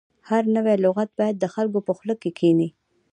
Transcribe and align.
هر 0.29 0.43
نوی 0.55 0.75
لغت 0.85 1.09
باید 1.19 1.35
د 1.39 1.45
خلکو 1.53 1.79
په 1.87 1.91
خوله 1.97 2.15
کې 2.21 2.29
کښیني. 2.37 2.69